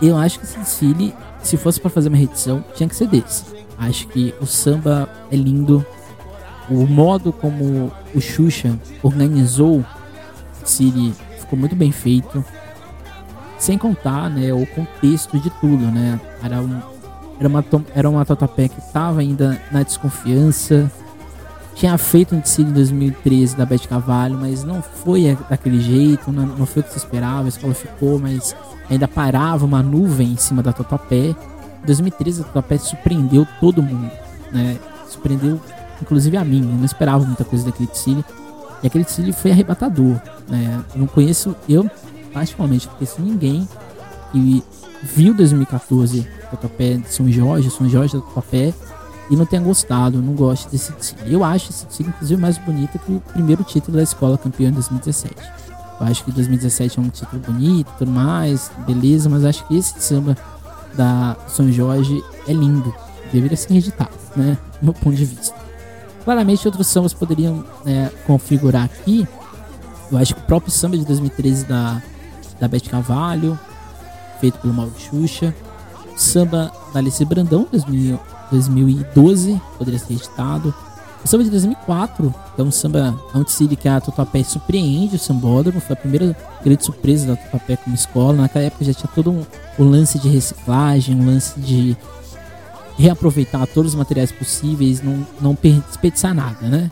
[0.00, 3.44] Eu acho que esse desfile, se fosse para fazer uma reedição, tinha que ser desse.
[3.78, 5.84] Acho que o samba é lindo,
[6.68, 9.84] o modo como o Xuxa organizou o
[10.62, 12.44] desfile ficou muito bem feito.
[13.58, 16.18] Sem contar, né, o contexto de tudo, né?
[16.42, 16.80] Era, um,
[17.40, 20.92] era uma, era uma Totapé que estava ainda na desconfiança.
[21.74, 26.44] Tinha feito um desfile em 2013 da Bete Cavalho, mas não foi daquele jeito, não,
[26.44, 27.46] não foi o que se esperava.
[27.46, 28.54] A escola ficou, mas
[28.90, 31.30] ainda parava uma nuvem em cima da Totapé.
[31.82, 34.10] Em 2013 a Totapé surpreendeu todo mundo,
[34.52, 34.76] né?
[35.08, 35.58] Surpreendeu
[36.02, 36.60] inclusive a mim.
[36.60, 38.22] Eu não esperava muita coisa daquele desfile.
[38.82, 40.84] E aquele desfile foi arrebatador, né?
[40.94, 41.90] Eu não conheço, eu
[42.34, 43.66] particularmente não conheço ninguém
[44.30, 44.62] que
[45.02, 48.74] viu 2014 Tatuapé de São Jorge, São Jorge da Tatuapé
[49.30, 51.32] e não tenha gostado, não goste desse desfile.
[51.32, 54.72] Eu acho esse desfile, inclusive, mais bonito que o primeiro título da escola campeã em
[54.72, 55.34] 2017.
[56.00, 60.00] Eu acho que 2017 é um título bonito tudo mais, beleza, mas acho que esse
[60.00, 60.36] samba
[60.94, 62.92] da São Jorge é lindo.
[63.32, 64.58] Deveria ser reeditado, né?
[64.80, 65.54] Do meu ponto de vista.
[66.24, 69.26] Claramente, outros sambas poderiam né, configurar aqui.
[70.10, 72.02] Eu acho que o próprio samba de 2013 da
[72.60, 73.58] da Beth Cavalho,
[74.38, 75.54] feito pelo Mauro Xuxa.
[76.16, 78.18] Samba da Alice Brandão, 2000,
[78.50, 80.74] 2012, poderia ser editado.
[81.22, 85.80] O samba de 2004, que é um samba anti que a Tatuapé surpreende o sambódromo,
[85.80, 88.34] foi a primeira grande surpresa da Tatuapé como escola.
[88.34, 89.44] Naquela época já tinha todo um,
[89.78, 91.96] um lance de reciclagem, um lance de
[92.96, 96.90] reaproveitar todos os materiais possíveis, não, não desperdiçar nada, né?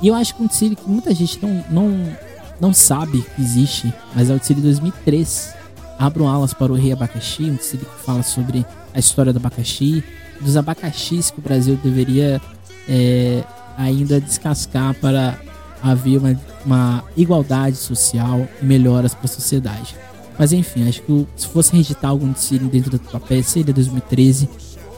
[0.00, 2.16] E eu acho que um desfile que muita gente não, não
[2.60, 5.54] não sabe que existe, mas é o de 2003,
[5.98, 10.02] Abram Alas para o Rei Abacaxi, um que fala sobre a história do abacaxi,
[10.40, 12.40] dos abacaxis que o Brasil deveria
[12.88, 13.42] é,
[13.76, 15.38] ainda descascar para
[15.82, 19.96] haver uma, uma igualdade social e melhoras para a sociedade.
[20.38, 24.48] Mas enfim, acho que se fosse reeditar algum desfile dentro do papel, seria 2013.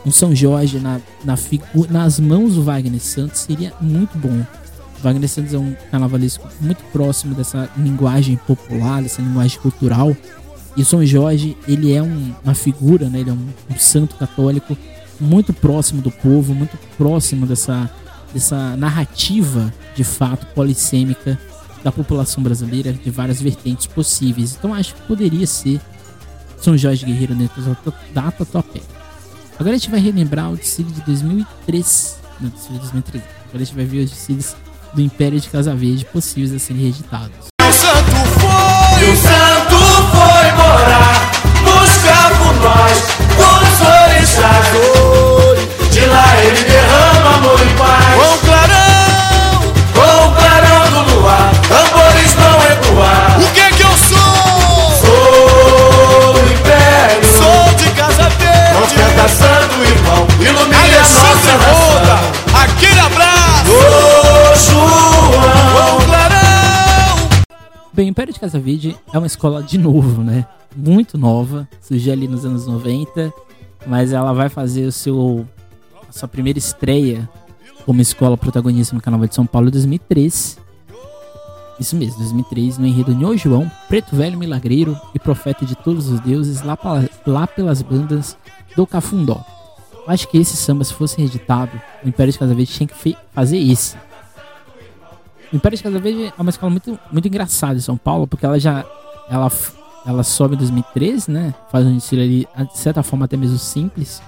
[0.05, 1.37] Um São Jorge na, na
[1.89, 4.45] nas mãos do Wagner Santos seria muito bom.
[4.99, 10.15] O Wagner Santos é um carnavalesco muito próximo dessa linguagem popular, dessa linguagem cultural.
[10.77, 13.21] E São Jorge, ele é um, uma figura, né?
[13.21, 14.77] ele é um, um santo católico
[15.21, 17.91] muito próximo do povo, muito próximo dessa,
[18.33, 21.39] dessa narrativa de fato polissêmica
[21.83, 24.57] da população brasileira de várias vertentes possíveis.
[24.57, 25.81] Então acho que poderia ser
[26.59, 27.63] São Jorge Guerreiro dentro
[28.15, 28.81] da Tatuapé.
[29.59, 32.19] Agora a gente vai relembrar o desfile de 2003.
[32.41, 33.25] Não, de 2003.
[33.49, 34.57] Agora a gente vai ver os desfiles
[34.95, 37.50] do Império de Casa Verde possíveis a serem reeditados.
[44.31, 44.67] Os orixás.
[45.91, 48.15] De lá ele derrama amor e paz.
[48.15, 49.61] Com clarão,
[49.95, 53.41] com clarão do luar, tambores vão ecoar.
[53.41, 54.31] O que que eu sou?
[55.01, 57.25] Sou o Império.
[57.37, 58.75] Sou de Casa Verde.
[58.75, 62.63] Não tenta santo irmão, ilumine a nossa nação.
[62.63, 63.71] Aquele abraço.
[63.71, 67.17] Ô João, com clarão.
[67.93, 70.47] Bem, o Império de Casa Verde é uma escola de novo, né?
[70.77, 73.33] Muito nova, surgiu ali nos anos 90,
[73.87, 75.47] mas ela vai fazer o seu
[76.09, 77.29] a sua primeira estreia
[77.87, 80.59] como escola protagonista no Carnaval de São Paulo em 2003.
[81.79, 86.21] Isso mesmo, 2003, no enredo Nho João, Preto Velho Milagreiro e Profeta de Todos os
[86.21, 88.37] Deuses, lá, pra, lá pelas bandas
[88.77, 89.43] do Cafundó.
[90.07, 93.17] Eu acho que esse samba, se fosse reeditado, o Império de Casa Verde tinha que
[93.33, 93.97] fazer esse.
[95.51, 98.45] O Império de Casa Verde é uma escola muito, muito engraçada em São Paulo, porque
[98.45, 98.85] ela já
[99.31, 99.51] ela,
[100.07, 101.55] ela sobe em 2013, né?
[101.71, 104.23] Faz um estilo ali, de certa forma, até mesmo simples.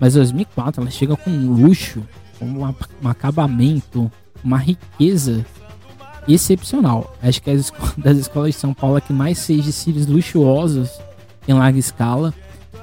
[0.00, 2.02] Mas em 2004 ela chega com um luxo,
[2.38, 4.10] com um, um acabamento,
[4.42, 5.44] uma riqueza
[6.26, 7.16] excepcional.
[7.22, 7.54] Acho que é
[7.98, 10.90] das escolas de São Paulo que mais fez desfiles luxuosos
[11.46, 12.34] em larga escala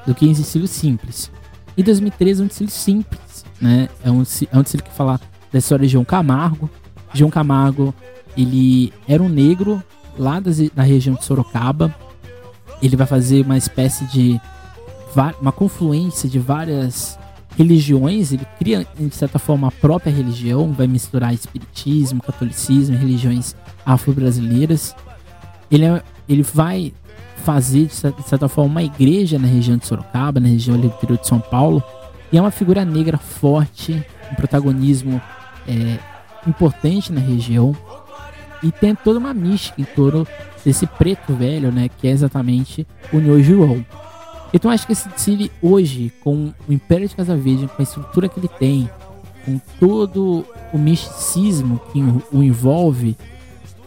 [0.05, 1.31] do que em desfiles simples.
[1.77, 3.89] E 2013 é um desfile simples, né?
[4.03, 5.19] É um, é um desfile que fala
[5.51, 6.69] da história de João Camargo.
[7.13, 7.93] João Camargo,
[8.37, 9.81] ele era um negro
[10.17, 11.93] lá das, da região de Sorocaba.
[12.81, 14.39] Ele vai fazer uma espécie de
[15.41, 17.17] uma confluência de várias
[17.57, 24.93] religiões, ele cria, de certa forma, a própria religião, vai misturar espiritismo, catolicismo, religiões afro-brasileiras.
[25.71, 26.93] Ele, é, ele vai
[27.37, 27.93] fazer, de
[28.27, 31.81] certa forma, uma igreja na região de Sorocaba, na região do interior de São Paulo,
[32.31, 35.21] e é uma figura negra forte, um protagonismo
[35.67, 35.97] é,
[36.45, 37.75] importante na região,
[38.65, 40.27] e tem toda uma mística em torno
[40.65, 43.85] desse preto velho, né, que é exatamente o Nho João.
[44.51, 48.27] Então acho que esse desfile hoje, com o Império de Casa Verde, com a estrutura
[48.27, 48.89] que ele tem,
[49.45, 52.01] com todo o misticismo que
[52.31, 53.15] o envolve,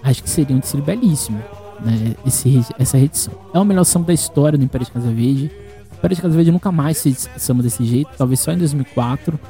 [0.03, 1.43] acho que seria um desfile belíssimo,
[1.81, 2.15] né?
[2.25, 3.35] Esse, essa edição.
[3.53, 5.51] É o melhor samba da história do Império de Casa Verde.
[5.91, 9.41] O Império de Casa Verde nunca mais fez samba desse jeito, talvez só em 2004.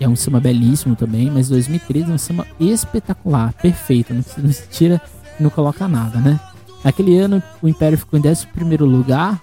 [0.00, 4.68] É um samba belíssimo também, mas 2013 é um samba espetacular, perfeito, não, não se
[4.68, 5.00] tira
[5.40, 6.40] não coloca nada, né?
[6.84, 8.46] Naquele ano o Império ficou em 11
[8.80, 9.40] lugar,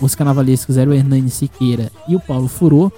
[0.00, 2.92] os carnavalescos eram o Hernani Siqueira e o Paulo Furô.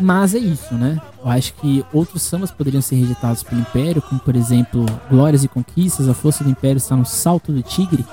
[0.00, 1.00] Mas é isso, né?
[1.22, 5.48] Eu acho que outros sambas poderiam ser reeditados pelo Império, como por exemplo Glórias e
[5.48, 8.04] Conquistas, A Força do Império está no Salto do Tigre,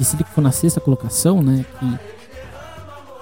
[0.00, 1.64] esse que foi na sexta colocação, né?
[1.78, 1.98] Que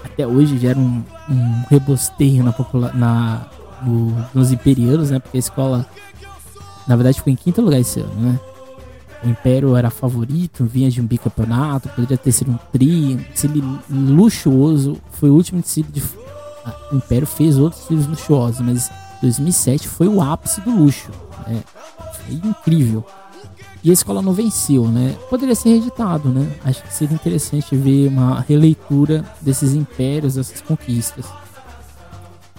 [0.05, 2.55] até hoje gera um, um rebosteio na,
[2.95, 3.47] na
[3.83, 5.19] no, nos imperianos, né?
[5.19, 5.87] Porque a escola,
[6.87, 8.39] na verdade, ficou em quinto lugar esse ano, né?
[9.25, 13.63] o Império era favorito, vinha de um bicampeonato, poderia ter sido um tri, um desfile
[13.91, 14.97] luxuoso.
[15.13, 16.03] Foi o último desfile de.
[16.65, 21.11] Ah, o Império fez outros desfiles luxuosos, mas 2007 foi o ápice do luxo.
[21.47, 21.63] Né?
[22.15, 23.05] Foi incrível.
[23.83, 25.17] E a escola não venceu, né?
[25.31, 26.51] Poderia ser reeditado, né?
[26.65, 31.25] Acho que seria interessante ver uma releitura desses impérios, dessas conquistas.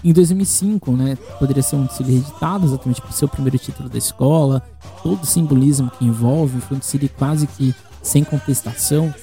[0.04, 3.98] Em 2005, né, poderia ser um desfile reeditado, exatamente por ser o primeiro título da
[3.98, 4.64] escola,
[5.04, 9.14] todo o simbolismo que envolve, foi um desfile quase que sem contestação.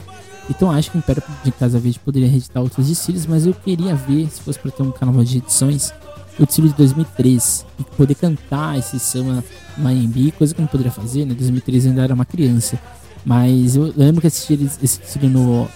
[0.50, 3.94] Então acho que o Império de Casa Verde poderia reeditar outros desfiles, mas eu queria
[3.94, 5.92] ver, se fosse para ter um canal de edições,
[6.38, 9.42] o desfile de 2003 e poder cantar esse samba
[9.78, 11.34] Maembi, coisa que eu não poderia fazer, né?
[11.34, 12.78] 2003 ainda era uma criança.
[13.24, 15.66] Mas eu lembro que assisti esse desfile no,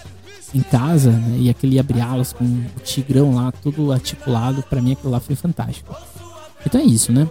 [0.53, 1.37] em casa, né?
[1.39, 5.95] E aquele abre-alas com o tigrão lá, tudo articulado, para mim aquilo lá foi fantástico.
[6.65, 7.27] Então é isso, né?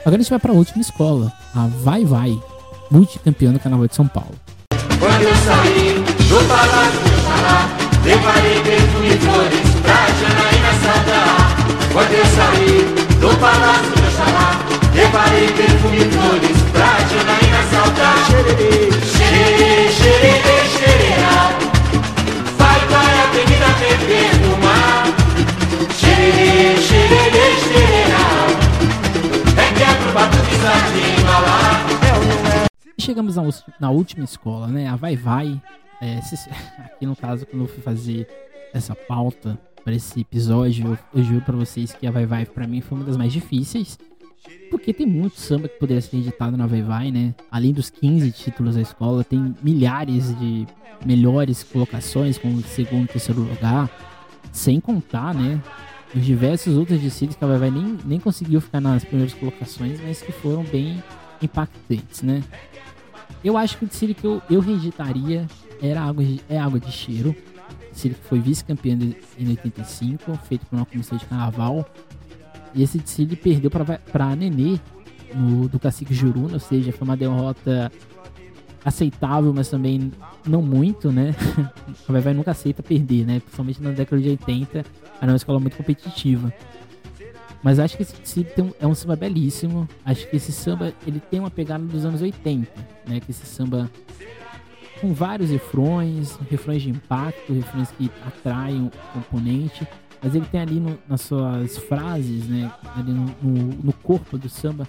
[0.00, 2.38] Agora a gente vai pra última escola, a Vai Vai,
[2.90, 4.34] multicampeã do Carnaval de São Paulo.
[4.98, 7.08] Quando eu saí do palácio do
[8.08, 11.56] Levarei perfume e flores pra Janaína saudar
[11.92, 12.84] Quando eu sair
[13.20, 14.48] do palácio do Oxalá
[14.94, 18.97] Levarei perfume e flores pra Janaína saudar
[33.32, 34.88] Chegamos na, na última escola, né?
[34.88, 35.60] A Vai Vai.
[36.00, 38.26] É, se- aqui no caso, quando eu fui fazer
[38.72, 42.66] essa pauta para esse episódio, eu, eu juro pra vocês que a Vai Vai pra
[42.66, 43.98] mim foi uma das mais difíceis.
[44.70, 47.34] Porque tem muito samba que poderia ser editado na Vai Vai, né?
[47.50, 50.66] Além dos 15 títulos da escola, tem milhares de
[51.04, 53.90] melhores colocações, como segundo terceiro lugar.
[54.52, 55.60] Sem contar, né?
[56.14, 60.00] Os diversos outros desfiles que a Vai Vai nem, nem conseguiu ficar nas primeiras colocações,
[60.00, 61.02] mas que foram bem
[61.42, 62.42] impactantes, né?
[63.42, 65.46] Eu acho que o desfile que eu, eu reeditaria
[65.80, 67.34] era água de, é Água de Cheiro.
[67.92, 68.98] Desfile que foi vice-campeão
[69.38, 71.88] em 85, feito por uma comissão de carnaval.
[72.74, 74.78] E esse desfile perdeu para Nenê
[75.34, 77.90] no, do Cacique Juruna, ou seja, foi uma derrota
[78.84, 80.12] aceitável, mas também
[80.46, 81.34] não muito, né?
[82.08, 83.40] A Vai nunca aceita perder, né?
[83.40, 84.84] Principalmente na década de 80,
[85.20, 86.52] era uma escola muito competitiva.
[87.62, 89.88] Mas acho que esse um- é um samba belíssimo.
[90.04, 92.70] Acho que esse samba ele tem uma pegada dos anos 80,
[93.06, 93.20] né?
[93.20, 93.90] Que esse samba
[95.00, 99.86] com vários refrões, refrões de impacto, refrões que atraem o componente.
[100.22, 102.70] Mas ele tem ali no- nas suas frases, né?
[102.96, 104.86] Ali no, no- no corpo do samba,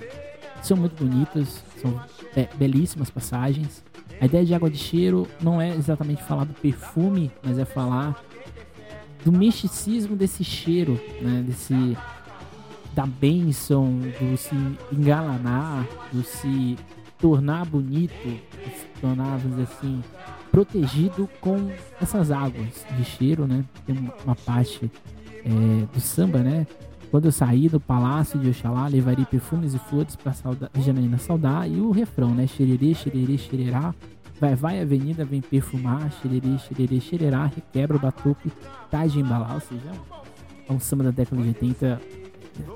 [0.61, 1.91] são muito bonitas, são
[2.35, 3.83] be- belíssimas passagens.
[4.21, 8.19] A ideia de água de cheiro não é exatamente falar do perfume, mas é falar
[9.23, 11.43] do misticismo desse cheiro, né?
[11.45, 11.95] Desse
[12.99, 14.53] da bênção, do se
[14.91, 16.75] engalanar, do se
[17.17, 20.03] tornar bonito, se tornar, vamos dizer assim,
[20.51, 23.63] protegido com essas águas de cheiro, né?
[23.85, 24.91] Tem uma- parte
[25.45, 25.49] é,
[25.93, 26.67] do samba, né?
[27.09, 31.69] Quando eu saí do palácio de Oxalá, levarei perfumes e flores para sauda Janaína saudar.
[31.69, 32.45] E o refrão, né?
[32.47, 33.95] Xererê, xererê, xererá.
[34.41, 36.11] Vai, vai, avenida, vem perfumar.
[36.21, 37.45] Xererê, xererê, xererá.
[37.45, 38.51] Requebra o batuque,
[38.91, 39.53] tá de embalar.
[39.53, 39.91] Ou seja,
[40.67, 42.01] é um samba da década de 80.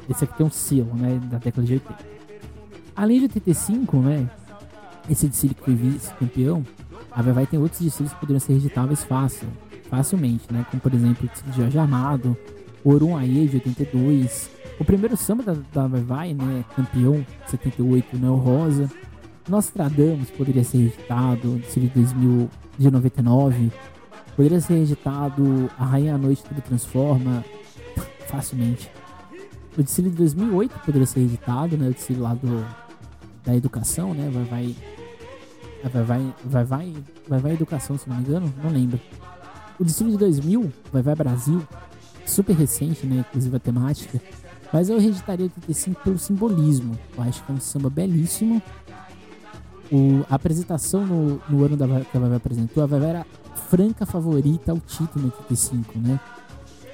[0.10, 1.19] Esse aqui tem um selo, né?
[1.30, 1.98] Da década de 80.
[2.96, 4.30] Além de 85, né?
[5.10, 6.65] Esse desfile que foi vice-campeão,
[7.12, 9.48] a Vai Vai tem outros desfiles que poderiam ser editáveis fácil,
[9.89, 10.65] facilmente, né?
[10.69, 12.38] Como, por exemplo, o desfile de Jorge Amado,
[12.84, 16.65] Orum Aie de 82, o primeiro samba da, da Vai Vai, né?
[16.76, 18.89] Campeão, 78, Neo Rosa.
[19.48, 23.72] Nostradamus poderia ser editado, desfile de 2000, de 99.
[24.36, 27.43] Poderia ser editado A Rainha à Noite Tudo Transforma,
[28.28, 28.89] facilmente.
[29.78, 31.88] O desfile de 2008 poderia ser editado, né?
[31.88, 32.66] O desfile lá do,
[33.44, 34.30] da educação, né?
[34.32, 34.76] Vai vai
[35.84, 36.94] vai vai vai vai
[37.28, 39.00] vai vai educação, se não me engano, não lembro.
[39.80, 41.66] O desfile de 2000, vai vai Brasil,
[42.26, 43.26] super recente, né?
[43.30, 44.22] Inclusive a temática.
[44.72, 46.98] Mas eu reeditaria o 85 pelo simbolismo.
[47.16, 48.62] Eu acho que é um samba belíssimo.
[49.92, 53.10] O, a apresentação no, no ano da, que a Vai Vai apresentou, a Vai Vai
[53.10, 53.26] era
[53.70, 56.20] franca favorita ao título no 85, né?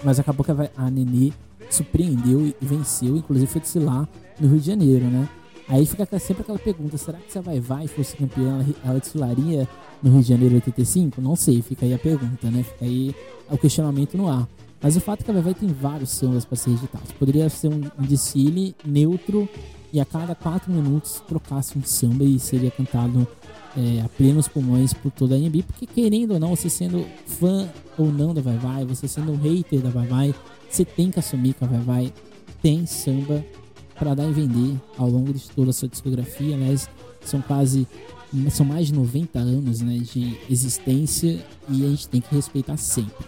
[0.03, 1.31] Mas acabou que a, a Nenê
[1.69, 4.07] surpreendeu e venceu, inclusive foi desfilar
[4.39, 5.27] no Rio de Janeiro, né?
[5.67, 9.67] Aí fica sempre aquela pergunta, será que se a Vai Vai fosse campeã, ela desfilaria
[10.01, 11.21] no Rio de Janeiro 85?
[11.21, 12.63] Não sei, fica aí a pergunta, né?
[12.63, 13.15] Fica aí
[13.51, 14.47] o questionamento no ar.
[14.81, 17.11] Mas o fato é que a Vai Vai tem vários sambas para ser editados.
[17.11, 19.47] Poderia ser um, um desfile neutro
[19.93, 23.27] e a cada quatro minutos trocasse um samba e seria cantado
[23.77, 27.69] é, a plenos pulmões por toda a NB, porque querendo ou não, você sendo fã
[27.97, 30.35] ou não da Vai Vai, você sendo um hater da Vai Vai,
[30.69, 32.13] você tem que assumir que a Vai Vai
[32.61, 33.43] tem samba
[33.95, 36.55] para dar e vender ao longo de toda a sua discografia.
[36.55, 36.89] Aliás,
[37.21, 37.87] são quase
[38.51, 43.25] são mais de 90 anos né, de existência e a gente tem que respeitar sempre.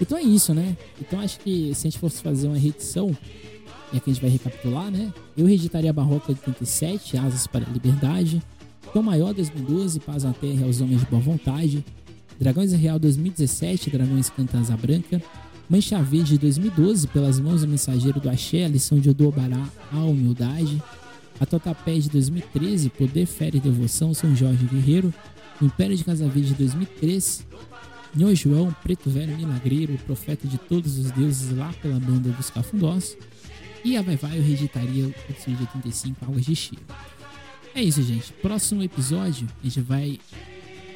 [0.00, 0.76] Então é isso, né?
[1.00, 3.16] Então acho que se a gente fosse fazer uma reedição,
[3.92, 5.12] e aqui a gente vai recapitular, né?
[5.36, 8.42] Eu reeditaria a Barroca de 87, Asas para a Liberdade,
[8.92, 11.84] Tom Maior 2012, Paz na Terra aos Homens de Boa Vontade,
[12.38, 15.22] Dragões Real 2017, Dragões Canta Asa Branca,
[15.68, 19.98] Mancha Verde de 2012, Pelas Mãos do Mensageiro do Axé, a lição de Odobará, a
[19.98, 20.80] humildade,
[21.40, 25.12] a Totapé de 2013, Poder, Fé e Devoção, São Jorge Guerreiro,
[25.60, 27.44] Império de Casa Verde de 2003,
[28.14, 32.48] Nho João, Preto Velho Milagreiro, o Profeta de Todos os Deuses lá pela banda dos
[32.48, 33.16] Cafundós,
[33.84, 36.84] e a Vai Vai eu reeditaria o de 85 Águas de Cheiro.
[37.74, 38.32] É isso, gente.
[38.34, 40.18] Próximo episódio, a gente vai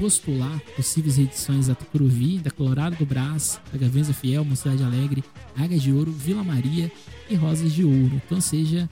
[0.01, 5.23] postular possíveis edições da Tucuruvi, da Colorado do Brás, da Gavenza Fiel, Mocidade Alegre,
[5.55, 6.91] Águia de Ouro, Vila Maria
[7.29, 8.21] e Rosas de Ouro.
[8.25, 8.89] Então, seja,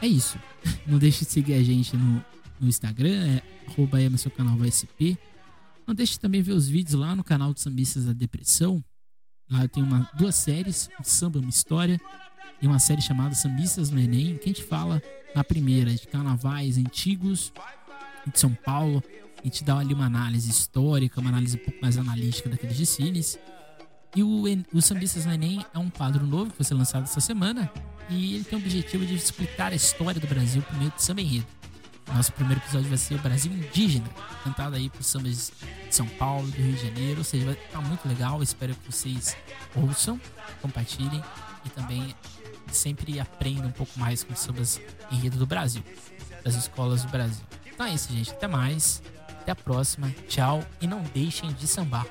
[0.00, 0.38] é isso.
[0.88, 2.24] Não deixe de seguir a gente no,
[2.58, 5.18] no Instagram, é arroba Emerson Canal VSP.
[5.86, 8.82] Não deixe também ver os vídeos lá no canal do Sambistas da Depressão.
[9.50, 12.00] Lá tem uma, duas séries, um samba, uma história,
[12.62, 15.02] e uma série chamada Sambistas no Enem, que a gente fala
[15.34, 17.52] na primeira de carnavais antigos
[18.26, 19.02] de São Paulo.
[19.44, 23.38] A gente dá ali uma análise histórica, uma análise um pouco mais analítica daqueles desfiles.
[24.16, 27.70] E o, o Sambistas no Enem é um quadro novo que ser lançado essa semana.
[28.08, 31.20] E ele tem o objetivo de explicar a história do Brasil por meio de samba
[31.20, 31.46] enredo.
[32.14, 34.08] Nosso primeiro episódio vai ser o Brasil Indígena,
[34.42, 35.52] cantado aí por sambas
[35.88, 37.18] de São Paulo, do Rio de Janeiro.
[37.18, 38.42] Ou seja, vai estar muito legal.
[38.42, 39.36] Espero que vocês
[39.76, 40.18] ouçam,
[40.62, 41.22] compartilhem
[41.66, 42.14] e também
[42.72, 44.80] sempre aprendam um pouco mais com sambas
[45.12, 45.82] enredo do Brasil,
[46.42, 47.44] das escolas do Brasil.
[47.74, 48.30] Então é isso, gente.
[48.30, 49.02] Até mais.
[49.44, 50.10] Até a próxima.
[50.26, 50.64] Tchau.
[50.80, 52.06] E não deixem de sambar.